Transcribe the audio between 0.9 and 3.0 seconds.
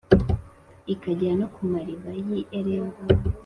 ikagera no ku mariba y’i Elimu.